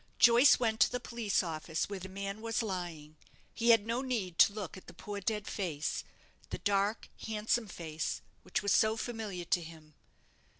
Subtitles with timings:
[0.17, 3.17] Joyce went to the police office where the man was lying.
[3.53, 6.03] He had no need to look at the poor dead face
[6.49, 9.93] the dark, handsome face, which was so familiar to him.